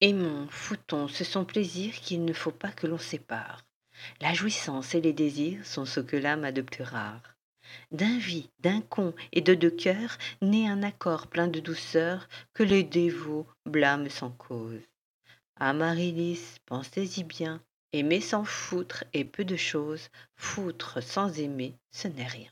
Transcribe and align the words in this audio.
Aimons, 0.00 0.46
foutons, 0.48 1.08
ce 1.08 1.24
sont 1.24 1.44
plaisirs 1.44 1.94
qu'il 1.94 2.24
ne 2.24 2.32
faut 2.32 2.52
pas 2.52 2.70
que 2.70 2.86
l'on 2.86 2.98
sépare. 2.98 3.64
La 4.20 4.32
jouissance 4.32 4.94
et 4.94 5.00
les 5.00 5.12
désirs 5.12 5.66
sont 5.66 5.84
ce 5.86 5.98
que 5.98 6.16
l'âme 6.16 6.44
a 6.44 6.52
de 6.52 6.62
plus 6.62 6.84
rare. 6.84 7.34
D'un 7.90 8.16
vie, 8.16 8.48
d'un 8.60 8.80
con 8.80 9.12
et 9.32 9.40
de 9.40 9.54
deux 9.54 9.72
cœurs 9.72 10.16
naît 10.40 10.68
un 10.68 10.84
accord 10.84 11.26
plein 11.26 11.48
de 11.48 11.58
douceur 11.58 12.28
que 12.54 12.62
les 12.62 12.84
dévots 12.84 13.48
blâment 13.66 14.08
sans 14.08 14.30
cause. 14.30 14.80
Amaryllis, 15.56 16.58
pensez-y 16.64 17.24
bien, 17.24 17.60
aimer 17.92 18.20
sans 18.20 18.44
foutre 18.44 19.02
est 19.12 19.24
peu 19.24 19.44
de 19.44 19.56
choses, 19.56 20.10
foutre 20.36 21.02
sans 21.02 21.40
aimer, 21.40 21.74
ce 21.90 22.06
n'est 22.06 22.26
rien. 22.26 22.50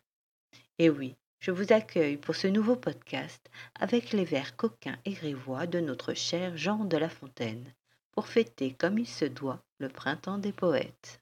Et 0.81 0.91
oui, 0.91 1.15
je 1.41 1.51
vous 1.51 1.73
accueille 1.73 2.17
pour 2.17 2.35
ce 2.35 2.47
nouveau 2.47 2.77
podcast 2.77 3.51
avec 3.79 4.13
les 4.13 4.25
vers 4.25 4.57
coquins 4.57 4.97
et 5.05 5.13
grivois 5.13 5.67
de 5.67 5.81
notre 5.81 6.15
cher 6.15 6.57
Jean 6.57 6.85
de 6.85 6.97
La 6.97 7.09
Fontaine, 7.09 7.73
pour 8.13 8.29
fêter 8.29 8.75
comme 8.79 8.99
il 8.99 9.07
se 9.07 9.25
doit 9.25 9.61
le 9.79 9.89
printemps 9.89 10.39
des 10.39 10.53
poètes. 10.53 11.21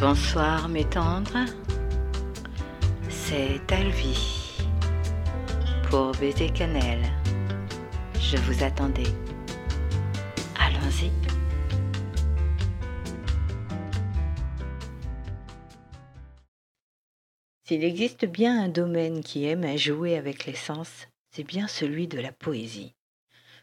Bonsoir 0.00 0.68
mes 0.68 0.88
tendres, 0.88 1.46
c'est 3.08 3.60
Alvie 3.70 4.42
pour 5.92 6.12
baiser 6.12 6.48
cannelle. 6.48 7.04
Je 8.18 8.38
vous 8.38 8.64
attendais. 8.64 9.12
Allons-y. 10.58 11.10
S'il 17.64 17.84
existe 17.84 18.24
bien 18.24 18.64
un 18.64 18.68
domaine 18.68 19.22
qui 19.22 19.44
aime 19.46 19.62
à 19.62 19.76
jouer 19.76 20.16
avec 20.16 20.46
les 20.46 20.54
sens, 20.54 21.06
c'est 21.30 21.44
bien 21.44 21.68
celui 21.68 22.08
de 22.08 22.18
la 22.18 22.32
poésie. 22.32 22.94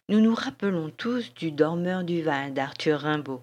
Nous 0.07 0.21
nous 0.21 0.33
rappelons 0.33 0.89
tous 0.89 1.33
du 1.33 1.51
Dormeur 1.51 2.03
du 2.05 2.21
Val 2.21 2.53
d'Arthur 2.53 3.01
Rimbaud, 3.01 3.41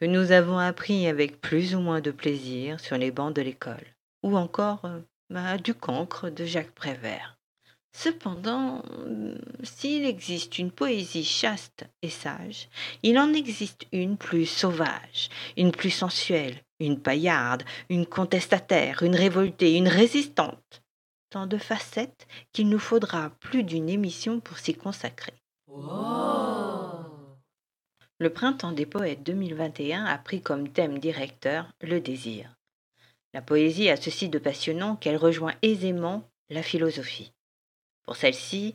que 0.00 0.06
nous 0.06 0.32
avons 0.32 0.58
appris 0.58 1.06
avec 1.06 1.40
plus 1.42 1.74
ou 1.74 1.80
moins 1.80 2.00
de 2.00 2.10
plaisir 2.10 2.80
sur 2.80 2.96
les 2.96 3.10
bancs 3.10 3.34
de 3.34 3.42
l'école, 3.42 3.94
ou 4.22 4.36
encore 4.38 4.86
euh, 4.86 5.56
du 5.58 5.74
cancre 5.74 6.30
de 6.30 6.46
Jacques 6.46 6.74
Prévert. 6.74 7.36
Cependant, 7.92 8.82
euh, 8.92 9.36
s'il 9.62 10.06
existe 10.06 10.58
une 10.58 10.70
poésie 10.70 11.24
chaste 11.24 11.84
et 12.00 12.08
sage, 12.08 12.68
il 13.02 13.18
en 13.18 13.34
existe 13.34 13.86
une 13.92 14.16
plus 14.16 14.46
sauvage, 14.46 15.28
une 15.58 15.72
plus 15.72 15.90
sensuelle, 15.90 16.62
une 16.80 17.00
paillarde, 17.00 17.62
une 17.88 18.06
contestataire, 18.06 19.02
une 19.02 19.14
révoltée, 19.14 19.76
une 19.76 19.88
résistante. 19.88 20.82
Tant 21.30 21.46
de 21.46 21.58
facettes 21.58 22.26
qu'il 22.52 22.68
nous 22.68 22.78
faudra 22.78 23.30
plus 23.38 23.62
d'une 23.62 23.88
émission 23.88 24.40
pour 24.40 24.58
s'y 24.58 24.74
consacrer. 24.74 25.34
Le 28.18 28.30
printemps 28.30 28.72
des 28.72 28.86
poètes 28.86 29.22
2021 29.22 30.04
a 30.04 30.18
pris 30.18 30.42
comme 30.42 30.68
thème 30.68 30.98
directeur 30.98 31.72
le 31.80 32.00
désir. 32.00 32.56
La 33.32 33.42
poésie 33.42 33.88
a 33.88 33.96
ceci 33.96 34.28
de 34.28 34.38
passionnant 34.38 34.96
qu'elle 34.96 35.16
rejoint 35.16 35.54
aisément 35.62 36.28
la 36.48 36.62
philosophie. 36.62 37.32
Pour 38.02 38.16
celle-ci, 38.16 38.74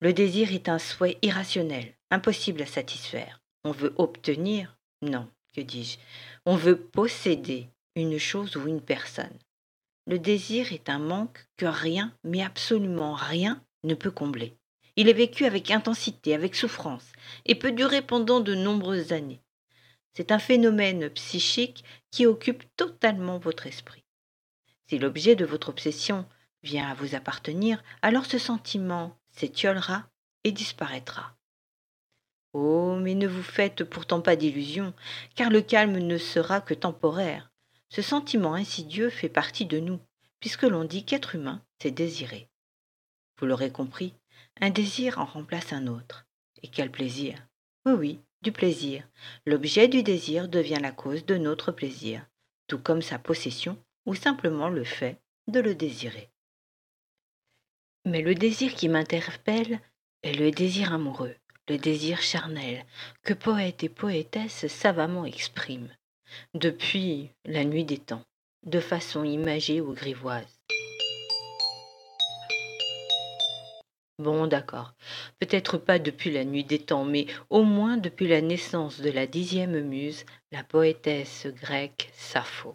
le 0.00 0.12
désir 0.12 0.52
est 0.52 0.68
un 0.68 0.78
souhait 0.78 1.18
irrationnel, 1.22 1.92
impossible 2.10 2.62
à 2.62 2.66
satisfaire. 2.66 3.42
On 3.64 3.72
veut 3.72 3.92
obtenir 3.98 4.78
Non, 5.02 5.28
dis-je 5.60 5.98
On 6.46 6.56
veut 6.56 6.78
posséder 6.78 7.68
une 7.96 8.18
chose 8.18 8.56
ou 8.56 8.66
une 8.68 8.80
personne. 8.80 9.38
Le 10.06 10.18
désir 10.18 10.72
est 10.72 10.88
un 10.88 10.98
manque 10.98 11.46
que 11.56 11.66
rien, 11.66 12.12
mais 12.24 12.42
absolument 12.42 13.14
rien, 13.14 13.62
ne 13.84 13.94
peut 13.94 14.10
combler. 14.10 14.56
Il 14.96 15.08
est 15.08 15.14
vécu 15.14 15.44
avec 15.44 15.70
intensité, 15.70 16.34
avec 16.34 16.56
souffrance, 16.56 17.12
et 17.44 17.54
peut 17.54 17.72
durer 17.72 18.02
pendant 18.02 18.40
de 18.40 18.54
nombreuses 18.54 19.12
années. 19.12 19.40
C'est 20.14 20.32
un 20.32 20.38
phénomène 20.38 21.10
psychique 21.10 21.84
qui 22.10 22.26
occupe 22.26 22.64
totalement 22.74 23.38
votre 23.38 23.66
esprit. 23.66 24.02
Si 24.88 24.98
l'objet 24.98 25.36
de 25.36 25.44
votre 25.44 25.68
obsession 25.68 26.26
vient 26.62 26.88
à 26.88 26.94
vous 26.94 27.14
appartenir, 27.14 27.82
alors 28.02 28.26
ce 28.26 28.38
sentiment 28.38 29.16
s'étiolera 29.30 30.08
et 30.42 30.50
disparaîtra. 30.50 31.37
Oh, 32.54 32.96
mais 33.00 33.14
ne 33.14 33.26
vous 33.26 33.42
faites 33.42 33.84
pourtant 33.84 34.20
pas 34.20 34.36
d'illusions, 34.36 34.94
car 35.34 35.50
le 35.50 35.60
calme 35.60 35.98
ne 35.98 36.18
sera 36.18 36.60
que 36.60 36.74
temporaire. 36.74 37.50
Ce 37.90 38.02
sentiment 38.02 38.54
insidieux 38.54 39.10
fait 39.10 39.28
partie 39.28 39.66
de 39.66 39.78
nous, 39.78 40.00
puisque 40.40 40.62
l'on 40.62 40.84
dit 40.84 41.04
qu'être 41.04 41.34
humain, 41.34 41.62
c'est 41.80 41.90
désirer. 41.90 42.48
Vous 43.38 43.46
l'aurez 43.46 43.70
compris, 43.70 44.14
un 44.60 44.70
désir 44.70 45.18
en 45.18 45.24
remplace 45.24 45.72
un 45.72 45.86
autre. 45.86 46.26
Et 46.62 46.68
quel 46.68 46.90
plaisir 46.90 47.46
Oui, 47.86 47.92
oui, 47.92 48.20
du 48.42 48.52
plaisir. 48.52 49.06
L'objet 49.46 49.88
du 49.88 50.02
désir 50.02 50.48
devient 50.48 50.78
la 50.80 50.90
cause 50.90 51.24
de 51.24 51.36
notre 51.36 51.72
plaisir, 51.72 52.26
tout 52.66 52.78
comme 52.78 53.02
sa 53.02 53.18
possession 53.18 53.78
ou 54.06 54.14
simplement 54.14 54.68
le 54.68 54.84
fait 54.84 55.20
de 55.46 55.60
le 55.60 55.74
désirer. 55.74 56.30
Mais 58.04 58.22
le 58.22 58.34
désir 58.34 58.74
qui 58.74 58.88
m'interpelle 58.88 59.80
est 60.22 60.32
le 60.32 60.50
désir 60.50 60.92
amoureux, 60.92 61.36
le 61.68 61.78
désir 61.78 62.22
charnel, 62.22 62.84
que 63.22 63.34
poète 63.34 63.84
et 63.84 63.88
poétesse 63.88 64.66
savamment 64.68 65.24
expriment, 65.24 65.90
depuis 66.54 67.30
la 67.44 67.64
nuit 67.64 67.84
des 67.84 67.98
temps, 67.98 68.24
de 68.64 68.80
façon 68.80 69.24
imagée 69.24 69.80
ou 69.80 69.92
grivoise. 69.92 70.60
Bon, 74.18 74.48
d'accord, 74.48 74.94
peut-être 75.38 75.78
pas 75.78 76.00
depuis 76.00 76.32
la 76.32 76.44
nuit 76.44 76.64
des 76.64 76.80
temps, 76.80 77.04
mais 77.04 77.26
au 77.50 77.62
moins 77.62 77.96
depuis 77.96 78.26
la 78.26 78.40
naissance 78.40 79.00
de 79.00 79.10
la 79.10 79.26
dixième 79.28 79.80
muse, 79.80 80.24
la 80.50 80.64
poétesse 80.64 81.46
grecque 81.46 82.10
Sappho. 82.14 82.74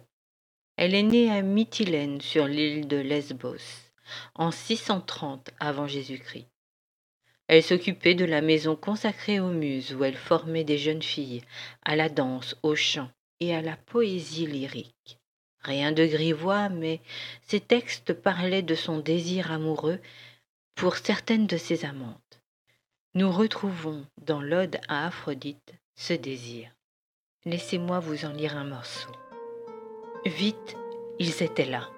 Elle 0.76 0.94
est 0.94 1.02
née 1.02 1.30
à 1.30 1.42
Mytilène 1.42 2.20
sur 2.20 2.46
l'île 2.46 2.88
de 2.88 2.96
Lesbos 2.96 3.90
en 4.34 4.50
630 4.50 5.50
avant 5.60 5.86
Jésus-Christ. 5.86 6.53
Elle 7.46 7.62
s'occupait 7.62 8.14
de 8.14 8.24
la 8.24 8.40
maison 8.40 8.74
consacrée 8.74 9.38
aux 9.38 9.50
muses 9.50 9.94
où 9.94 10.04
elle 10.04 10.16
formait 10.16 10.64
des 10.64 10.78
jeunes 10.78 11.02
filles 11.02 11.42
à 11.82 11.94
la 11.94 12.08
danse, 12.08 12.56
au 12.62 12.74
chant 12.74 13.10
et 13.40 13.54
à 13.54 13.60
la 13.60 13.76
poésie 13.76 14.46
lyrique. 14.46 15.18
Rien 15.60 15.92
de 15.92 16.06
grivois, 16.06 16.68
mais 16.68 17.00
ses 17.42 17.60
textes 17.60 18.12
parlaient 18.12 18.62
de 18.62 18.74
son 18.74 18.98
désir 18.98 19.50
amoureux 19.52 19.98
pour 20.74 20.96
certaines 20.96 21.46
de 21.46 21.56
ses 21.56 21.84
amantes. 21.84 22.40
Nous 23.14 23.30
retrouvons 23.30 24.04
dans 24.22 24.40
l'Ode 24.40 24.80
à 24.88 25.06
Aphrodite 25.06 25.74
ce 25.96 26.12
désir. 26.12 26.70
Laissez-moi 27.44 28.00
vous 28.00 28.24
en 28.24 28.32
lire 28.32 28.56
un 28.56 28.64
morceau. 28.64 29.12
Vite, 30.26 30.76
ils 31.18 31.42
étaient 31.42 31.66
là, 31.66 31.88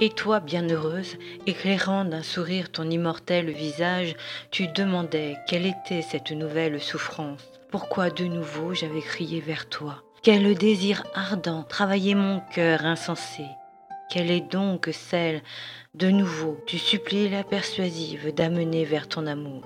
et 0.00 0.10
toi, 0.10 0.40
bienheureuse, 0.40 1.16
éclairant 1.46 2.04
d'un 2.04 2.22
sourire 2.22 2.70
ton 2.70 2.88
immortel 2.88 3.50
visage, 3.50 4.14
tu 4.50 4.68
demandais 4.68 5.36
quelle 5.48 5.66
était 5.66 6.02
cette 6.02 6.30
nouvelle 6.30 6.80
souffrance, 6.80 7.42
pourquoi 7.70 8.10
de 8.10 8.24
nouveau 8.24 8.74
j'avais 8.74 9.00
crié 9.00 9.40
vers 9.40 9.68
toi? 9.68 10.02
Quel 10.22 10.54
désir 10.54 11.04
ardent 11.14 11.62
travaillait 11.62 12.14
mon 12.14 12.40
cœur 12.54 12.84
insensé? 12.84 13.44
Quelle 14.10 14.30
est 14.30 14.50
donc 14.50 14.88
celle, 14.92 15.42
de 15.94 16.08
nouveau, 16.08 16.58
tu 16.66 16.78
supplies 16.78 17.28
la 17.28 17.44
persuasive 17.44 18.32
d'amener 18.34 18.84
vers 18.84 19.08
ton 19.08 19.26
amour? 19.26 19.64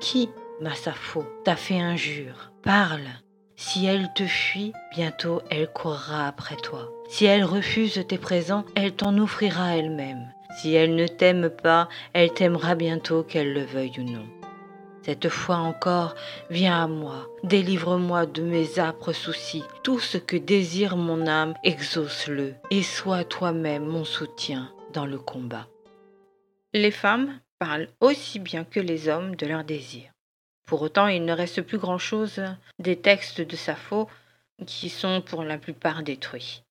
Qui, 0.00 0.30
ma 0.60 0.74
Sappho, 0.74 1.24
t'a 1.44 1.56
fait 1.56 1.80
injure? 1.80 2.52
Parle, 2.62 3.08
si 3.56 3.84
elle 3.84 4.12
te 4.14 4.24
fuit, 4.24 4.72
bientôt 4.94 5.42
elle 5.50 5.70
courra 5.70 6.26
après 6.26 6.56
toi. 6.56 6.93
Si 7.08 7.26
elle 7.26 7.44
refuse 7.44 8.04
tes 8.08 8.18
présents, 8.18 8.64
elle 8.74 8.92
t'en 8.92 9.16
offrira 9.18 9.76
elle-même. 9.76 10.32
Si 10.56 10.74
elle 10.74 10.94
ne 10.94 11.06
t'aime 11.06 11.50
pas, 11.50 11.88
elle 12.12 12.32
t'aimera 12.32 12.74
bientôt 12.74 13.22
qu'elle 13.22 13.52
le 13.52 13.64
veuille 13.64 13.98
ou 13.98 14.02
non. 14.02 14.26
Cette 15.02 15.28
fois 15.28 15.56
encore, 15.56 16.14
viens 16.48 16.82
à 16.82 16.86
moi, 16.86 17.28
délivre-moi 17.42 18.24
de 18.24 18.42
mes 18.42 18.78
âpres 18.78 19.12
soucis. 19.12 19.62
Tout 19.82 19.98
ce 19.98 20.16
que 20.16 20.36
désire 20.36 20.96
mon 20.96 21.26
âme, 21.26 21.54
exauce-le, 21.62 22.54
et 22.70 22.82
sois 22.82 23.24
toi-même 23.24 23.84
mon 23.84 24.04
soutien 24.04 24.72
dans 24.94 25.04
le 25.04 25.18
combat. 25.18 25.68
Les 26.72 26.90
femmes 26.90 27.38
parlent 27.58 27.88
aussi 28.00 28.38
bien 28.38 28.64
que 28.64 28.80
les 28.80 29.08
hommes 29.08 29.36
de 29.36 29.46
leurs 29.46 29.64
désirs. 29.64 30.10
Pour 30.66 30.80
autant, 30.80 31.08
il 31.08 31.26
ne 31.26 31.32
reste 31.32 31.60
plus 31.60 31.78
grand-chose 31.78 32.42
des 32.78 32.96
textes 32.96 33.42
de 33.42 33.56
Sappho 33.56 34.08
qui 34.66 34.88
sont 34.88 35.20
pour 35.20 35.44
la 35.44 35.58
plupart 35.58 36.02
détruits. 36.02 36.63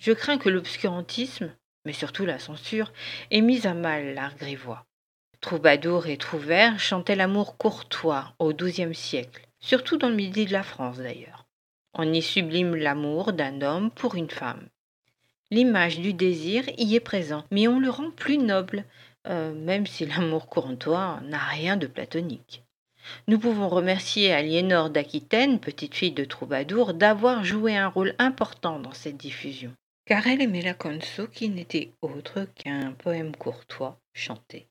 Je 0.00 0.12
crains 0.12 0.38
que 0.38 0.48
l'obscurantisme, 0.48 1.52
mais 1.84 1.92
surtout 1.92 2.24
la 2.24 2.38
censure, 2.38 2.90
ait 3.30 3.42
mis 3.42 3.66
à 3.66 3.74
mal 3.74 4.14
l'art 4.14 4.34
grivois. 4.34 4.86
Troubadour 5.42 6.06
et 6.06 6.16
Trouvert 6.16 6.80
chantaient 6.80 7.16
l'amour 7.16 7.58
courtois 7.58 8.32
au 8.38 8.54
XIIe 8.54 8.94
siècle, 8.94 9.46
surtout 9.60 9.98
dans 9.98 10.08
le 10.08 10.14
midi 10.14 10.46
de 10.46 10.52
la 10.52 10.62
France 10.62 10.96
d'ailleurs. 10.96 11.46
On 11.92 12.10
y 12.10 12.22
sublime 12.22 12.74
l'amour 12.76 13.34
d'un 13.34 13.60
homme 13.60 13.90
pour 13.90 14.14
une 14.14 14.30
femme. 14.30 14.68
L'image 15.50 15.98
du 15.98 16.14
désir 16.14 16.64
y 16.78 16.94
est 16.94 17.00
présente, 17.00 17.46
mais 17.50 17.68
on 17.68 17.78
le 17.78 17.90
rend 17.90 18.10
plus 18.10 18.38
noble, 18.38 18.84
euh, 19.26 19.52
même 19.52 19.86
si 19.86 20.06
l'amour 20.06 20.46
courtois 20.46 21.20
n'a 21.24 21.38
rien 21.38 21.76
de 21.76 21.86
platonique. 21.86 22.62
Nous 23.28 23.38
pouvons 23.38 23.68
remercier 23.68 24.32
Aliénor 24.32 24.88
d'Aquitaine, 24.90 25.60
petite 25.60 25.94
fille 25.94 26.12
de 26.12 26.24
troubadour, 26.24 26.94
d'avoir 26.94 27.44
joué 27.44 27.76
un 27.76 27.88
rôle 27.88 28.14
important 28.18 28.78
dans 28.78 28.92
cette 28.92 29.16
diffusion, 29.16 29.74
car 30.10 30.26
elle 30.26 30.42
aimait 30.42 30.60
la 30.60 30.74
conso 30.74 31.28
qui 31.28 31.48
n'était 31.48 31.92
autre 32.02 32.48
qu'un 32.56 32.90
poème 32.90 33.36
courtois 33.36 34.00
chanté. 34.12 34.66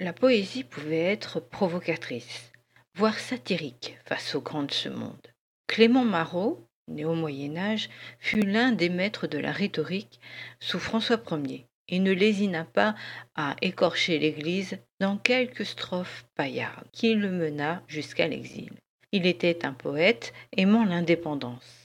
La 0.00 0.12
poésie 0.12 0.64
pouvait 0.64 0.98
être 0.98 1.40
provocatrice, 1.40 2.52
voire 2.94 3.18
satirique 3.18 3.96
face 4.04 4.34
aux 4.34 4.42
grands 4.42 4.64
de 4.64 4.70
ce 4.70 4.90
monde. 4.90 5.32
Clément 5.66 6.04
Marot, 6.04 6.62
né 6.88 7.06
au 7.06 7.14
Moyen 7.14 7.56
Âge, 7.56 7.88
fut 8.18 8.42
l'un 8.42 8.72
des 8.72 8.90
maîtres 8.90 9.26
de 9.26 9.38
la 9.38 9.50
rhétorique 9.50 10.20
sous 10.60 10.78
François 10.78 11.22
Ier 11.30 11.64
et 11.88 11.98
ne 11.98 12.12
lésina 12.12 12.64
pas 12.64 12.94
à 13.34 13.56
écorcher 13.62 14.18
l'Église 14.18 14.76
dans 15.00 15.16
quelques 15.16 15.64
strophes 15.64 16.26
paillardes 16.34 16.90
qui 16.92 17.14
le 17.14 17.30
mena 17.30 17.82
jusqu'à 17.88 18.28
l'exil. 18.28 18.74
Il 19.10 19.24
était 19.24 19.64
un 19.64 19.72
poète 19.72 20.34
aimant 20.54 20.84
l'indépendance. 20.84 21.83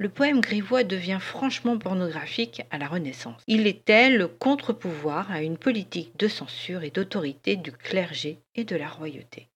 Le 0.00 0.08
poème 0.08 0.40
grivois 0.40 0.82
devient 0.82 1.18
franchement 1.20 1.76
pornographique 1.76 2.62
à 2.70 2.78
la 2.78 2.88
Renaissance. 2.88 3.42
Il 3.46 3.66
était 3.66 4.08
le 4.08 4.28
contre-pouvoir 4.28 5.30
à 5.30 5.42
une 5.42 5.58
politique 5.58 6.16
de 6.16 6.26
censure 6.26 6.84
et 6.84 6.90
d'autorité 6.90 7.56
du 7.56 7.70
clergé 7.70 8.38
et 8.54 8.64
de 8.64 8.76
la 8.76 8.88
royauté. 8.88 9.50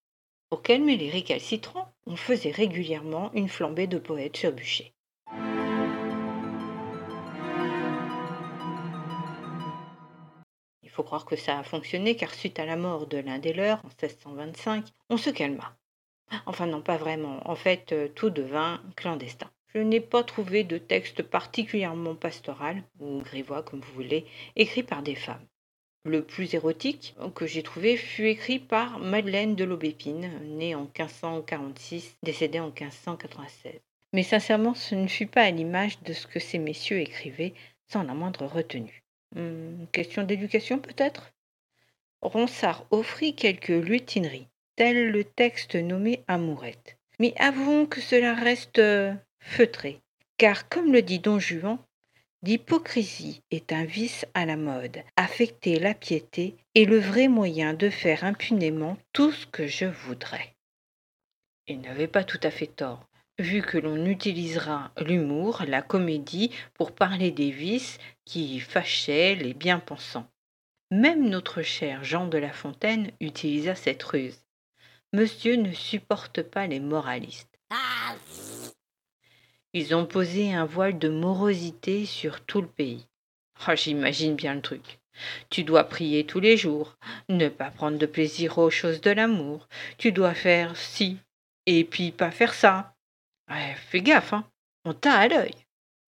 Pour 0.51 0.61
calmer 0.61 0.99
les 0.99 1.09
récalcitrants, 1.09 1.91
on 2.07 2.17
faisait 2.17 2.51
régulièrement 2.51 3.33
une 3.33 3.49
flambée 3.49 3.87
de 3.87 3.97
poètes 3.97 4.37
sur 4.37 4.53
bûcher. 4.53 4.93
Il 10.83 10.91
faut 10.91 11.05
croire 11.05 11.25
que 11.25 11.37
ça 11.37 11.59
a 11.59 11.63
fonctionné 11.63 12.17
car 12.17 12.35
suite 12.35 12.59
à 12.59 12.67
la 12.67 12.77
mort 12.77 13.07
de 13.07 13.17
l'un 13.17 13.39
des 13.39 13.55
leurs 13.55 13.79
en 13.79 13.89
1625, 13.89 14.85
on 15.09 15.17
se 15.17 15.31
calma. 15.31 15.75
Enfin 16.45 16.67
non, 16.67 16.83
pas 16.83 16.99
vraiment. 16.99 17.41
En 17.49 17.55
fait, 17.55 17.93
euh, 17.93 18.09
tout 18.09 18.29
devint 18.29 18.83
clandestin. 18.95 19.49
Je 19.75 19.81
n'ai 19.81 20.01
pas 20.01 20.23
trouvé 20.23 20.63
de 20.63 20.79
texte 20.79 21.23
particulièrement 21.23 22.15
pastoral, 22.15 22.83
ou 23.01 23.21
grivois 23.23 23.63
comme 23.65 23.81
vous 23.81 23.95
voulez, 23.95 24.25
écrit 24.55 24.85
par 24.85 25.03
des 25.03 25.17
femmes. 25.17 25.45
Le 26.05 26.23
plus 26.23 26.55
érotique 26.55 27.17
que 27.35 27.47
j'ai 27.47 27.63
trouvé 27.63 27.97
fut 27.97 28.27
écrit 28.27 28.59
par 28.59 28.99
Madeleine 28.99 29.57
de 29.57 29.65
l'Aubépine, 29.65 30.31
née 30.59 30.75
en 30.75 30.83
1546, 30.83 32.19
décédée 32.23 32.61
en 32.61 32.67
1596. 32.67 33.73
Mais 34.13 34.23
sincèrement, 34.23 34.75
ce 34.75 34.95
ne 34.95 35.09
fut 35.09 35.27
pas 35.27 35.43
à 35.43 35.51
l'image 35.51 36.01
de 36.03 36.13
ce 36.13 36.27
que 36.27 36.39
ces 36.39 36.59
messieurs 36.59 37.01
écrivaient, 37.01 37.55
sans 37.89 38.05
la 38.05 38.15
moindre 38.15 38.47
retenue. 38.47 39.03
Hum, 39.35 39.87
question 39.91 40.23
d'éducation 40.23 40.79
peut-être? 40.79 41.33
Ronsard 42.23 42.87
offrit 42.91 43.35
quelques 43.35 43.69
lutineries, 43.69 44.47
tel 44.77 45.11
le 45.11 45.25
texte 45.25 45.75
nommé 45.75 46.23
Amourette. 46.29 46.97
Mais 47.19 47.35
avouons 47.39 47.87
que 47.87 48.01
cela 48.01 48.35
reste 48.35 48.79
euh, 48.79 49.13
feutré, 49.45 50.01
car 50.39 50.69
comme 50.69 50.93
le 50.93 51.03
dit 51.03 51.21
Don 51.21 51.39
Juan, 51.39 51.79
L'hypocrisie 52.47 53.43
est 53.51 53.73
un 53.73 53.87
vice 53.87 54.27
à 54.35 54.45
la 54.45 54.59
mode. 54.59 55.03
Affecter 55.17 55.79
la 55.79 55.95
piété 55.95 56.57
est 56.75 56.85
le 56.85 56.99
vrai 56.99 57.27
moyen 57.27 57.73
de 57.73 57.89
faire 57.89 58.23
impunément 58.23 58.99
tout 59.15 59.33
ce 59.33 59.47
que 59.47 59.67
je 59.67 59.87
voudrais. 59.87 60.55
Il 61.67 61.81
n'avait 61.81 62.07
pas 62.07 62.23
tout 62.23 62.41
à 62.43 62.51
fait 62.51 62.67
tort, 62.67 63.09
vu 63.39 63.63
que 63.63 63.79
l'on 63.79 64.05
utilisera 64.05 64.93
l'humour, 64.99 65.63
la 65.67 65.81
comédie, 65.81 66.51
pour 66.75 66.93
parler 66.93 67.31
des 67.31 67.51
vices 67.51 67.97
qui 68.27 68.61
fâchaient 68.61 69.37
les 69.37 69.55
bien-pensants. 69.55 70.29
Même 70.91 71.31
notre 71.31 71.63
cher 71.63 72.05
Jean 72.05 72.27
de 72.27 72.37
La 72.37 72.53
Fontaine 72.53 73.11
utilisa 73.21 73.75
cette 73.75 74.03
ruse. 74.03 74.45
Monsieur 75.15 75.57
ne 75.57 75.73
supporte 75.73 76.43
pas 76.43 76.67
les 76.67 76.81
moralistes. 76.81 77.59
Ah, 77.71 78.15
ils 79.75 79.95
ont 79.95 80.07
posé 80.07 80.55
un 80.55 80.65
voile 80.65 80.99
de 80.99 81.09
morosité 81.09 82.07
sur 82.07 82.41
tout 82.41 82.63
le 82.63 82.69
pays. 82.69 83.07
Oh, 83.69 83.73
J'imagine 83.75 84.37
bien 84.37 84.55
le 84.55 84.63
truc. 84.63 85.01
Tu 85.51 85.65
dois 85.65 85.85
prier 85.85 86.25
tous 86.25 86.41
les 86.41 86.57
jours, 86.57 86.97
ne 87.29 87.49
pas 87.49 87.71
prendre 87.71 87.99
de 87.99 88.07
plaisir 88.07 88.59
aux 88.59 88.71
choses 88.71 89.01
de 89.01 89.11
l'amour. 89.11 89.69
Tu 89.99 90.13
dois 90.13 90.35
faire 90.35 90.77
ci, 90.77 91.19
et 91.67 91.85
puis 91.85 92.13
pas 92.13 92.31
faire 92.31 92.55
ça. 92.55 92.95
fais 93.77 94.01
gaffe, 94.01 94.33
hein. 94.33 94.45
On 94.85 94.95
t'a 94.95 95.19
à 95.19 95.29
l'œil. 95.29 95.55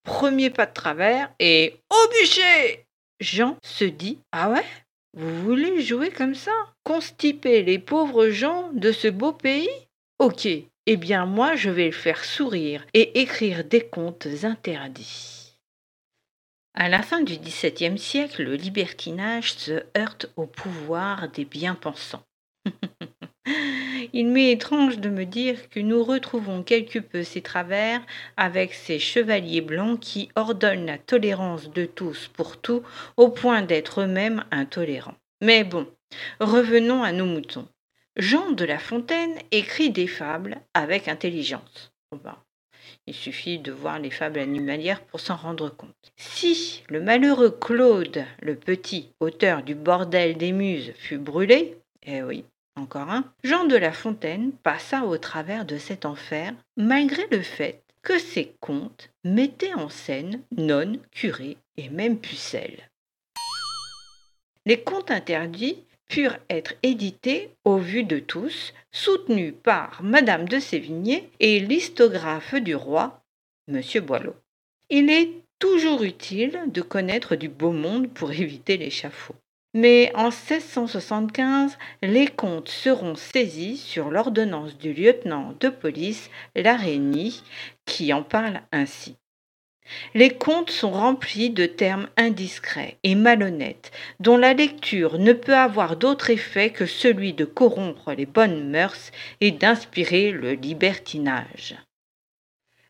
Premier 0.03 0.49
pas 0.49 0.65
de 0.65 0.73
travers 0.73 1.33
et 1.39 1.75
au 1.89 2.09
bûcher 2.11 2.85
Jean 3.19 3.57
se 3.61 3.83
dit 3.83 4.19
Ah 4.31 4.49
ouais? 4.49 4.65
Vous 5.13 5.43
voulez 5.43 5.81
jouer 5.81 6.11
comme 6.11 6.35
ça? 6.35 6.53
Constiper 6.83 7.63
les 7.63 7.79
pauvres 7.79 8.29
gens 8.29 8.69
de 8.73 8.91
ce 8.91 9.07
beau 9.07 9.33
pays? 9.33 9.69
Ok, 10.19 10.47
eh 10.87 10.97
bien 10.97 11.25
moi 11.25 11.55
je 11.55 11.69
vais 11.69 11.85
le 11.85 11.91
faire 11.91 12.23
sourire 12.23 12.83
et 12.93 13.19
écrire 13.19 13.63
des 13.63 13.81
contes 13.81 14.27
interdits. 14.43 15.53
À 16.73 16.89
la 16.89 17.01
fin 17.01 17.21
du 17.21 17.37
XVIIe 17.37 17.97
siècle, 17.97 18.43
le 18.43 18.55
libertinage 18.55 19.53
se 19.53 19.83
heurte 19.97 20.27
au 20.35 20.45
pouvoir 20.45 21.27
des 21.29 21.43
bien-pensants. 21.43 22.23
Il 24.13 24.27
m'est 24.27 24.51
étrange 24.51 24.99
de 24.99 25.09
me 25.09 25.25
dire 25.25 25.69
que 25.69 25.79
nous 25.79 26.03
retrouvons 26.03 26.63
quelque 26.63 26.99
peu 26.99 27.23
ces 27.23 27.41
travers 27.41 28.01
avec 28.37 28.73
ces 28.73 28.99
chevaliers 28.99 29.61
blancs 29.61 29.99
qui 29.99 30.29
ordonnent 30.35 30.85
la 30.85 30.97
tolérance 30.97 31.69
de 31.71 31.85
tous 31.85 32.29
pour 32.29 32.57
tout 32.61 32.83
au 33.17 33.29
point 33.29 33.61
d'être 33.61 34.01
eux-mêmes 34.01 34.45
intolérants. 34.51 35.17
Mais 35.41 35.63
bon, 35.63 35.87
revenons 36.39 37.03
à 37.03 37.11
nos 37.11 37.25
moutons. 37.25 37.67
Jean 38.17 38.49
de 38.49 38.65
La 38.65 38.79
Fontaine 38.79 39.35
écrit 39.51 39.91
des 39.91 40.07
fables 40.07 40.59
avec 40.73 41.07
intelligence. 41.07 41.91
il 43.05 43.13
suffit 43.13 43.59
de 43.59 43.71
voir 43.71 43.99
les 43.99 44.09
fables 44.09 44.39
animalières 44.39 45.05
pour 45.05 45.19
s'en 45.19 45.35
rendre 45.35 45.69
compte. 45.69 45.93
Si 46.15 46.83
le 46.89 46.99
malheureux 46.99 47.51
Claude, 47.51 48.25
le 48.41 48.55
petit 48.55 49.11
auteur 49.19 49.61
du 49.61 49.75
Bordel 49.75 50.35
des 50.35 50.51
Muses, 50.51 50.93
fut 50.97 51.19
brûlé, 51.19 51.77
eh 52.07 52.23
oui, 52.23 52.43
encore 52.75 53.11
un, 53.11 53.31
Jean 53.43 53.65
de 53.65 53.75
La 53.75 53.91
Fontaine 53.91 54.51
passa 54.51 55.05
au 55.05 55.19
travers 55.19 55.65
de 55.65 55.77
cet 55.77 56.03
enfer, 56.03 56.55
malgré 56.75 57.27
le 57.29 57.43
fait 57.43 57.83
que 58.01 58.17
ses 58.17 58.55
contes 58.61 59.11
mettaient 59.25 59.75
en 59.75 59.89
scène 59.89 60.41
nonnes, 60.55 60.97
curés 61.11 61.57
et 61.77 61.89
même 61.89 62.17
pucelles. 62.17 62.89
Les 64.65 64.81
contes 64.81 65.11
interdits 65.11 65.83
purent 66.07 66.39
être 66.49 66.73
édités 66.83 67.51
au 67.65 67.77
vu 67.77 68.03
de 68.03 68.19
tous, 68.19 68.73
soutenus 68.91 69.53
par 69.63 70.01
Madame 70.03 70.47
de 70.47 70.59
Sévigné 70.59 71.29
et 71.39 71.59
l'histographe 71.59 72.55
du 72.55 72.75
roi, 72.75 73.21
M. 73.67 73.81
Boileau. 74.05 74.35
Il 74.89 75.09
est 75.09 75.31
toujours 75.59 76.03
utile 76.03 76.59
de 76.67 76.81
connaître 76.81 77.35
du 77.35 77.49
beau 77.49 77.71
monde 77.71 78.09
pour 78.09 78.31
éviter 78.31 78.77
l'échafaud. 78.77 79.35
Mais 79.73 80.11
en 80.15 80.29
1675, 80.29 81.77
les 82.01 82.27
comptes 82.27 82.69
seront 82.69 83.15
saisis 83.15 83.77
sur 83.77 84.09
l'ordonnance 84.09 84.77
du 84.77 84.93
lieutenant 84.93 85.55
de 85.59 85.69
police 85.69 86.31
Larénie, 86.55 87.43
qui 87.85 88.13
en 88.13 88.23
parle 88.23 88.61
ainsi. 88.71 89.17
Les 90.13 90.29
contes 90.29 90.71
sont 90.71 90.91
remplis 90.91 91.49
de 91.49 91.65
termes 91.65 92.09
indiscrets 92.17 92.97
et 93.03 93.15
malhonnêtes, 93.15 93.91
dont 94.19 94.37
la 94.37 94.53
lecture 94.53 95.19
ne 95.19 95.33
peut 95.33 95.55
avoir 95.55 95.95
d'autre 95.95 96.29
effet 96.29 96.71
que 96.71 96.85
celui 96.85 97.33
de 97.33 97.45
corrompre 97.45 98.13
les 98.13 98.25
bonnes 98.25 98.69
mœurs 98.69 99.11
et 99.41 99.51
d'inspirer 99.51 100.31
le 100.31 100.53
libertinage. 100.53 101.75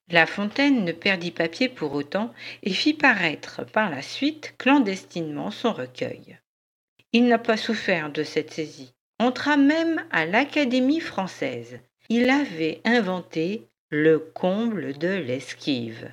La 0.10 0.26
Fontaine 0.26 0.86
ne 0.86 0.94
perdit 0.94 1.32
papier 1.32 1.68
pour 1.68 1.94
autant 1.94 2.34
et 2.64 2.72
fit 2.72 2.94
paraître 2.94 3.66
par 3.66 3.90
la 3.90 4.02
suite 4.02 4.56
clandestinement 4.58 5.52
son 5.52 5.74
recueil. 5.74 6.38
Il 7.12 7.28
n'a 7.28 7.40
pas 7.40 7.58
souffert 7.58 8.10
de 8.10 8.24
cette 8.24 8.54
saisie, 8.54 8.94
entra 9.20 9.58
même 9.58 10.06
à 10.12 10.26
l'Académie 10.26 11.02
française. 11.02 11.80
Il 12.10 12.30
avait 12.30 12.80
inventé 12.86 13.68
le 13.90 14.20
comble 14.20 14.98
de 14.98 15.10
l'esquive. 15.10 16.10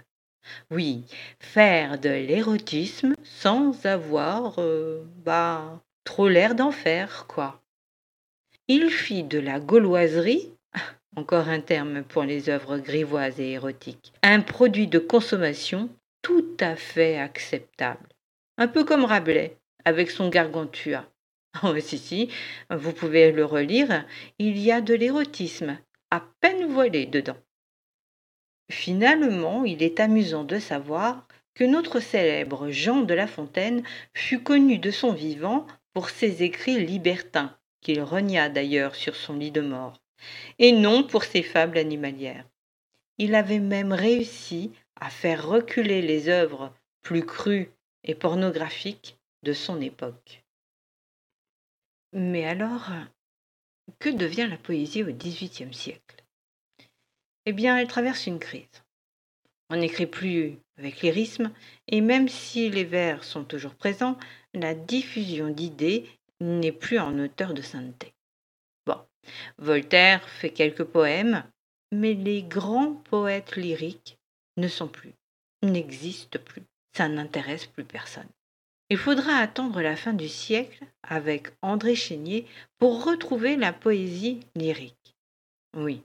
Oui, 0.71 1.05
faire 1.41 1.99
de 1.99 2.09
l'érotisme 2.09 3.15
sans 3.23 3.87
avoir, 3.87 4.59
euh, 4.59 5.05
bah, 5.25 5.83
trop 6.05 6.29
l'air 6.29 6.55
d'en 6.55 6.71
faire, 6.71 7.27
quoi. 7.27 7.63
Il 8.69 8.91
fit 8.91 9.25
de 9.25 9.39
la 9.39 9.61
gauloiserie, 9.61 10.51
encore 11.17 11.49
un 11.49 11.61
terme 11.61 12.03
pour 12.03 12.25
les 12.25 12.49
œuvres 12.49 12.79
grivoises 12.79 13.41
et 13.41 13.53
érotiques, 13.53 14.13
un 14.23 14.41
produit 14.41 14.87
de 14.87 14.99
consommation 14.99 15.91
tout 16.23 16.57
à 16.61 16.77
fait 16.77 17.19
acceptable. 17.19 18.09
Un 18.57 18.69
peu 18.69 18.85
comme 18.85 19.05
Rabelais, 19.05 19.59
avec 19.85 20.11
son 20.11 20.29
gargantua. 20.29 21.05
Oh, 21.63 21.79
si, 21.79 21.99
si, 21.99 22.31
vous 22.69 22.93
pouvez 22.93 23.31
le 23.31 23.45
relire, 23.45 24.05
il 24.41 24.59
y 24.59 24.73
a 24.73 24.81
de 24.81 24.93
l'érotisme, 24.93 25.79
à 26.11 26.21
peine 26.41 26.67
voilé 26.67 27.07
dedans. 27.07 27.37
Finalement, 28.71 29.65
il 29.65 29.83
est 29.83 30.01
amusant 30.01 30.45
de 30.45 30.59
savoir 30.59 31.27
que 31.55 31.65
notre 31.65 32.01
célèbre 32.01 32.71
Jean 32.71 33.03
de 33.03 33.15
La 33.15 33.27
Fontaine 33.27 33.85
fut 34.15 34.43
connu 34.43 34.79
de 34.79 34.91
son 34.91 35.13
vivant 35.13 35.67
pour 35.93 36.11
ses 36.11 36.43
écrits 36.43 36.85
libertins, 36.85 37.57
qu'il 37.81 38.03
renia 38.03 38.49
d'ailleurs 38.49 38.95
sur 38.95 39.15
son 39.15 39.37
lit 39.37 39.53
de 39.53 39.61
mort, 39.61 40.01
et 40.59 40.73
non 40.73 41.05
pour 41.05 41.25
ses 41.25 41.43
fables 41.43 41.79
animalières. 41.79 42.49
Il 43.19 43.35
avait 43.35 43.61
même 43.61 43.93
réussi 43.93 44.73
à 45.01 45.11
faire 45.11 45.47
reculer 45.47 46.03
les 46.03 46.29
œuvres 46.29 46.75
plus 47.03 47.25
crues 47.25 47.71
et 48.03 48.15
pornographiques 48.15 49.17
de 49.45 49.53
son 49.53 49.81
époque. 49.81 50.43
Mais 52.13 52.45
alors, 52.45 52.91
que 53.99 54.09
devient 54.09 54.49
la 54.51 54.57
poésie 54.57 55.03
au 55.03 55.13
XVIIIe 55.13 55.75
siècle? 55.75 56.24
Eh 57.47 57.53
bien, 57.53 57.77
elle 57.77 57.89
traverse 57.89 58.27
une 58.27 58.39
crise. 58.39 58.83
On 59.71 59.77
n'écrit 59.77 60.07
plus 60.07 60.59
avec 60.79 61.03
lyrisme, 61.03 61.53
et 61.89 62.01
même 62.01 62.29
si 62.29 62.71
les 62.71 62.85
vers 62.85 63.25
sont 63.25 63.45
toujours 63.45 63.75
présents, 63.75 64.19
la 64.53 64.75
diffusion 64.75 65.49
d'idées 65.49 66.07
n'est 66.41 66.73
plus 66.73 66.99
en 66.99 67.19
auteur 67.19 67.55
de 67.55 67.63
sainteté. 67.63 68.13
Bon, 68.87 68.99
Voltaire 69.59 70.29
fait 70.29 70.51
quelques 70.51 70.85
poèmes, 70.85 71.45
mais 71.93 72.15
les 72.15 72.43
grands 72.43 72.95
poètes 72.95 73.57
lyriques 73.57 74.19
ne 74.57 74.69
sont 74.69 74.89
plus, 74.89 75.13
n'existent 75.63 76.39
plus. 76.45 76.63
Ça 76.97 77.09
n'intéresse 77.09 77.67
plus 77.67 77.85
personne. 77.85 78.29
Il 78.91 78.99
faudra 78.99 79.37
attendre 79.37 79.81
la 79.81 79.97
fin 79.97 80.13
du 80.13 80.29
siècle 80.29 80.85
avec 81.03 81.49
André 81.63 81.95
Chénier 81.95 82.47
pour 82.79 83.05
retrouver 83.05 83.57
la 83.57 83.73
poésie 83.73 84.41
lyrique. 84.55 85.17
Oui, 85.77 86.03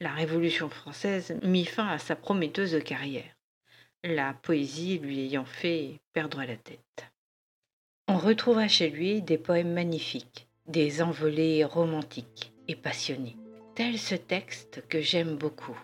la 0.00 0.12
Révolution 0.12 0.68
française 0.68 1.38
mit 1.42 1.64
fin 1.64 1.88
à 1.88 1.98
sa 1.98 2.16
prometteuse 2.16 2.82
carrière, 2.84 3.36
la 4.04 4.34
poésie 4.34 4.98
lui 4.98 5.20
ayant 5.20 5.44
fait 5.44 6.00
perdre 6.12 6.42
la 6.42 6.56
tête. 6.56 7.10
On 8.08 8.18
retrouvera 8.18 8.68
chez 8.68 8.88
lui 8.88 9.22
des 9.22 9.38
poèmes 9.38 9.72
magnifiques, 9.72 10.46
des 10.66 11.02
envolées 11.02 11.64
romantiques 11.64 12.52
et 12.68 12.76
passionnées, 12.76 13.36
tel 13.74 13.98
ce 13.98 14.14
texte 14.14 14.84
que 14.88 15.00
j'aime 15.00 15.36
beaucoup. 15.36 15.78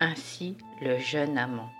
Ainsi 0.00 0.56
le 0.82 0.98
jeune 0.98 1.38
amant. 1.38 1.70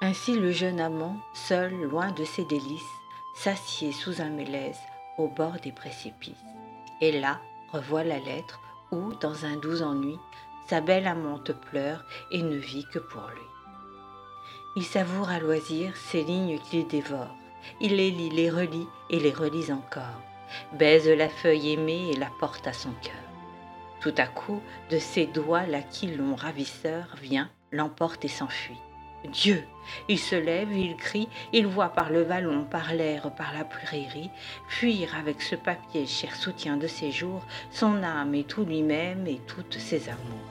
Ainsi 0.00 0.38
le 0.38 0.52
jeune 0.52 0.80
amant, 0.80 1.20
seul, 1.34 1.72
loin 1.72 2.12
de 2.12 2.24
ses 2.24 2.44
délices, 2.44 2.94
s'assied 3.34 3.92
sous 3.92 4.20
un 4.20 4.30
mélèze 4.30 4.78
au 5.16 5.26
bord 5.26 5.56
des 5.62 5.72
précipices. 5.72 6.34
Et 7.00 7.18
là 7.18 7.40
revoit 7.72 8.04
la 8.04 8.18
lettre 8.20 8.60
où, 8.92 9.12
dans 9.20 9.44
un 9.44 9.56
doux 9.56 9.82
ennui, 9.82 10.18
sa 10.68 10.80
belle 10.80 11.06
amante 11.06 11.52
pleure 11.70 12.04
et 12.30 12.42
ne 12.42 12.56
vit 12.56 12.86
que 12.92 12.98
pour 12.98 13.26
lui. 13.34 13.48
Il 14.76 14.84
savoure 14.84 15.28
à 15.30 15.40
loisir 15.40 15.96
ces 15.96 16.22
lignes 16.22 16.58
qu'il 16.58 16.86
dévore. 16.86 17.34
Il 17.80 17.96
les 17.96 18.10
lit, 18.10 18.30
les 18.30 18.50
relit 18.50 18.86
et 19.10 19.18
les 19.18 19.32
relit 19.32 19.72
encore, 19.72 20.22
baise 20.74 21.08
la 21.08 21.28
feuille 21.28 21.72
aimée 21.72 22.10
et 22.12 22.16
la 22.16 22.30
porte 22.38 22.66
à 22.66 22.72
son 22.72 22.92
cœur. 23.02 23.14
Tout 24.00 24.14
à 24.16 24.26
coup, 24.26 24.62
de 24.90 24.98
ses 24.98 25.26
doigts 25.26 25.66
l'aquilon 25.66 26.34
ravisseur 26.34 27.16
vient, 27.20 27.50
l'emporte 27.72 28.24
et 28.24 28.28
s'enfuit. 28.28 28.78
Dieu 29.24 29.64
Il 30.08 30.18
se 30.18 30.36
lève, 30.36 30.72
il 30.72 30.96
crie, 30.96 31.28
il 31.52 31.66
voit 31.66 31.88
par 31.88 32.10
le 32.10 32.22
vallon, 32.22 32.64
par 32.64 32.94
l'air, 32.94 33.30
par 33.32 33.52
la 33.52 33.64
prairie, 33.64 34.30
fuir 34.68 35.16
avec 35.16 35.42
ce 35.42 35.56
papier, 35.56 36.06
cher 36.06 36.36
soutien 36.36 36.76
de 36.76 36.86
ses 36.86 37.10
jours, 37.10 37.44
son 37.70 38.02
âme 38.02 38.34
et 38.34 38.44
tout 38.44 38.64
lui-même 38.64 39.26
et 39.26 39.40
toutes 39.46 39.78
ses 39.78 40.08
amours. 40.08 40.48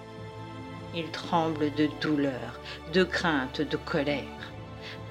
Il 0.96 1.10
tremble 1.12 1.74
de 1.76 1.90
douleur, 2.02 2.60
de 2.94 3.04
crainte, 3.04 3.62
de 3.62 3.78
colère. 3.78 4.24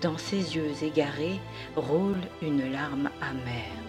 Dans 0.02 0.18
ses 0.18 0.56
yeux 0.56 0.72
égarés 0.82 1.40
roule 1.76 2.20
une 2.42 2.72
larme 2.72 3.10
amère. 3.22 3.86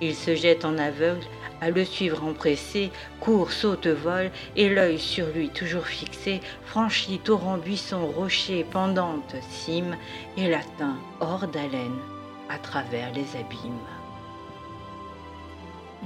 Il 0.00 0.14
se 0.14 0.34
jette 0.34 0.64
en 0.64 0.78
aveugle, 0.78 1.26
à 1.60 1.70
le 1.70 1.84
suivre 1.84 2.24
empressé, 2.24 2.90
court, 3.20 3.52
saute, 3.52 3.86
vole, 3.86 4.30
et 4.56 4.68
l'œil 4.68 4.98
sur 4.98 5.26
lui 5.28 5.48
toujours 5.48 5.86
fixé, 5.86 6.40
franchit 6.64 7.18
torrent, 7.18 7.58
buisson, 7.58 8.06
rocher, 8.06 8.64
pendante, 8.70 9.36
cime, 9.48 9.96
et 10.36 10.48
l'atteint 10.48 10.96
hors 11.20 11.48
d'haleine 11.48 11.98
à 12.48 12.58
travers 12.58 13.12
les 13.12 13.36
abîmes. 13.36 13.78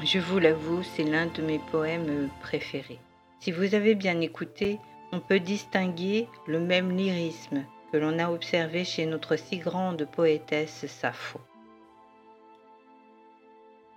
Je 0.03 0.19
vous 0.19 0.39
l'avoue, 0.39 0.83
c'est 0.83 1.05
l'un 1.05 1.27
de 1.27 1.43
mes 1.43 1.59
poèmes 1.59 2.29
préférés. 2.41 2.99
Si 3.41 3.53
vous 3.53 3.75
avez 3.75 3.95
bien 3.95 4.21
écouté, 4.21 4.79
on 5.13 5.21
peut 5.21 5.41
distinguer 5.41 6.29
le 6.47 6.59
même 6.59 6.97
lyrisme 6.97 7.65
que 7.93 7.99
l'on 7.99 8.19
a 8.19 8.31
observé 8.31 8.85
chez 8.85 9.05
notre 9.05 9.37
si 9.37 9.59
grande 9.59 10.07
poétesse 10.11 10.87
Sappho. 10.87 11.39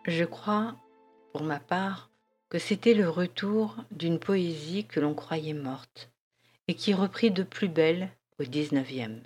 Je 0.06 0.26
crois, 0.26 0.76
pour 1.36 1.44
ma 1.44 1.60
part, 1.60 2.10
que 2.48 2.60
c'était 2.60 2.94
le 2.94 3.10
retour 3.10 3.75
d'une 3.92 4.20
poésie 4.20 4.86
que 4.86 5.01
l'on 5.01 5.13
croyait 5.13 5.51
morte 5.54 6.10
et 6.70 6.75
qui 6.75 6.94
reprit 6.94 7.30
de 7.30 7.44
plus 7.44 7.68
belle 7.68 8.08
au 8.39 8.44
XIXe. 8.44 9.20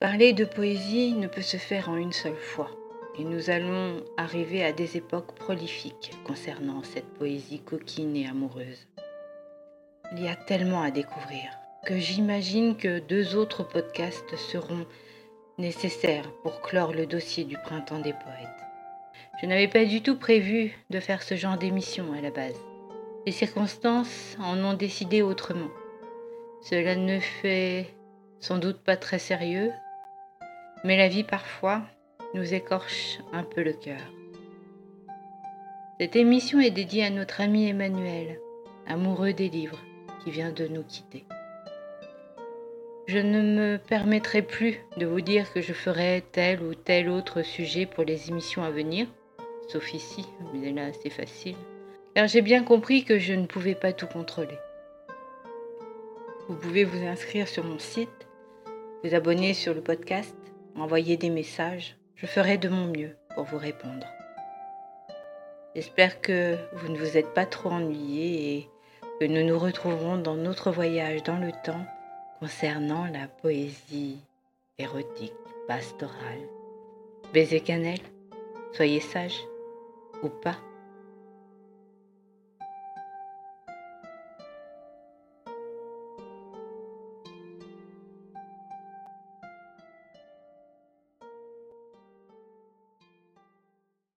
Parler 0.00 0.32
de 0.32 0.44
poésie 0.44 1.12
ne 1.12 1.28
peut 1.28 1.42
se 1.42 1.58
faire 1.58 1.90
en 1.90 1.96
une 1.96 2.10
seule 2.10 2.34
fois, 2.34 2.72
et 3.16 3.22
nous 3.22 3.50
allons 3.50 4.04
arriver 4.16 4.64
à 4.64 4.72
des 4.72 4.96
époques 4.96 5.36
prolifiques 5.36 6.10
concernant 6.24 6.82
cette 6.82 7.14
poésie 7.14 7.60
coquine 7.60 8.16
et 8.16 8.26
amoureuse. 8.26 8.88
Il 10.10 10.24
y 10.24 10.28
a 10.28 10.34
tellement 10.34 10.82
à 10.82 10.90
découvrir 10.90 11.52
que 11.86 11.96
j'imagine 12.00 12.76
que 12.76 12.98
deux 12.98 13.36
autres 13.36 13.62
podcasts 13.62 14.34
seront 14.34 14.86
nécessaires 15.58 16.32
pour 16.42 16.62
clore 16.62 16.92
le 16.92 17.06
dossier 17.06 17.44
du 17.44 17.56
printemps 17.58 18.00
des 18.00 18.14
poètes. 18.14 18.71
Je 19.40 19.46
n'avais 19.46 19.68
pas 19.68 19.84
du 19.84 20.02
tout 20.02 20.16
prévu 20.16 20.72
de 20.90 21.00
faire 21.00 21.22
ce 21.22 21.34
genre 21.34 21.58
d'émission 21.58 22.12
à 22.12 22.20
la 22.20 22.30
base. 22.30 22.58
Les 23.26 23.32
circonstances 23.32 24.36
en 24.40 24.58
ont 24.64 24.74
décidé 24.74 25.22
autrement. 25.22 25.70
Cela 26.62 26.96
ne 26.96 27.18
fait 27.18 27.94
sans 28.40 28.58
doute 28.58 28.82
pas 28.82 28.96
très 28.96 29.18
sérieux, 29.18 29.72
mais 30.84 30.96
la 30.96 31.08
vie 31.08 31.24
parfois 31.24 31.82
nous 32.34 32.54
écorche 32.54 33.18
un 33.32 33.44
peu 33.44 33.62
le 33.62 33.72
cœur. 33.72 34.00
Cette 36.00 36.16
émission 36.16 36.58
est 36.58 36.70
dédiée 36.70 37.04
à 37.04 37.10
notre 37.10 37.40
ami 37.40 37.68
Emmanuel, 37.68 38.40
amoureux 38.86 39.32
des 39.32 39.48
livres, 39.48 39.78
qui 40.24 40.30
vient 40.30 40.50
de 40.50 40.66
nous 40.66 40.82
quitter. 40.82 41.24
Je 43.08 43.18
ne 43.18 43.42
me 43.42 43.78
permettrai 43.78 44.42
plus 44.42 44.78
de 44.96 45.06
vous 45.06 45.20
dire 45.20 45.52
que 45.52 45.60
je 45.60 45.72
ferai 45.72 46.22
tel 46.30 46.62
ou 46.62 46.74
tel 46.74 47.08
autre 47.08 47.42
sujet 47.42 47.84
pour 47.84 48.04
les 48.04 48.30
émissions 48.30 48.62
à 48.62 48.70
venir, 48.70 49.08
sauf 49.66 49.92
ici, 49.92 50.24
mais 50.54 50.70
là 50.70 50.92
c'est 50.92 51.10
facile, 51.10 51.56
car 52.14 52.28
j'ai 52.28 52.42
bien 52.42 52.62
compris 52.62 53.04
que 53.04 53.18
je 53.18 53.34
ne 53.34 53.46
pouvais 53.46 53.74
pas 53.74 53.92
tout 53.92 54.06
contrôler. 54.06 54.56
Vous 56.48 56.54
pouvez 56.54 56.84
vous 56.84 57.04
inscrire 57.04 57.48
sur 57.48 57.64
mon 57.64 57.80
site, 57.80 58.28
vous 59.02 59.16
abonner 59.16 59.52
sur 59.52 59.74
le 59.74 59.80
podcast, 59.80 60.36
m'envoyer 60.76 61.16
des 61.16 61.30
messages, 61.30 61.96
je 62.14 62.26
ferai 62.26 62.56
de 62.56 62.68
mon 62.68 62.86
mieux 62.86 63.16
pour 63.34 63.42
vous 63.42 63.58
répondre. 63.58 64.06
J'espère 65.74 66.20
que 66.20 66.56
vous 66.74 66.88
ne 66.88 66.98
vous 66.98 67.16
êtes 67.16 67.34
pas 67.34 67.46
trop 67.46 67.70
ennuyés 67.70 68.58
et 68.58 68.68
que 69.18 69.24
nous 69.24 69.44
nous 69.44 69.58
retrouverons 69.58 70.18
dans 70.18 70.36
notre 70.36 70.70
voyage 70.70 71.24
dans 71.24 71.38
le 71.38 71.50
temps 71.64 71.84
concernant 72.42 73.06
la 73.06 73.28
poésie 73.28 74.18
érotique, 74.76 75.32
pastorale. 75.68 76.42
Baiser 77.32 77.60
cannelle, 77.60 78.00
soyez 78.72 78.98
sages 78.98 79.38
ou 80.24 80.28
pas. 80.28 80.56